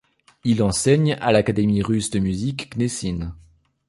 [0.43, 3.35] Il enseigne à l'Académie russe de musique Gnessine.